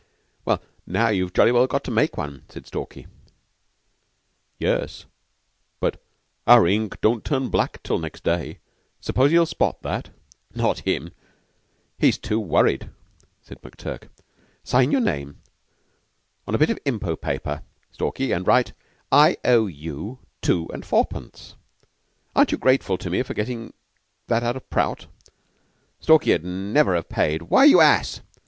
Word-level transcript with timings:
"Now 0.87 1.09
you've 1.09 1.31
jolly 1.31 1.51
well 1.51 1.67
got 1.67 1.83
to 1.83 1.91
make 1.91 2.17
one," 2.17 2.45
said 2.49 2.65
Stalky. 2.65 3.05
"Yes 4.57 5.05
but 5.79 6.01
our 6.47 6.65
ink 6.65 6.99
don't 7.01 7.23
turn 7.23 7.49
black 7.49 7.83
till 7.83 7.99
next 7.99 8.23
day. 8.23 8.57
S'pose 8.99 9.29
he'll 9.29 9.45
spot 9.45 9.83
that?" 9.83 10.09
"Not 10.55 10.79
him. 10.89 11.11
He's 11.99 12.17
too 12.17 12.39
worried," 12.39 12.89
said 13.43 13.61
McTurk. 13.61 14.09
"Sign 14.63 14.89
your 14.89 15.01
name 15.01 15.39
on 16.47 16.55
a 16.55 16.57
bit 16.57 16.71
of 16.71 16.83
impot 16.83 17.21
paper, 17.21 17.61
Stalky, 17.91 18.31
and 18.31 18.47
write, 18.47 18.73
'I 19.11 19.37
O 19.45 19.67
U 19.67 20.17
two 20.41 20.67
and 20.73 20.83
fourpence.' 20.83 21.53
Aren't 22.35 22.51
you 22.53 22.57
grateful 22.57 22.97
to 22.97 23.11
me 23.11 23.21
for 23.21 23.35
getting 23.35 23.71
that 24.29 24.41
out 24.41 24.55
of 24.55 24.67
Prout? 24.71 25.05
Stalky'd 25.99 26.43
never 26.43 26.95
have 26.95 27.07
paid... 27.07 27.43
Why, 27.43 27.65
you 27.65 27.81
ass!" 27.81 28.21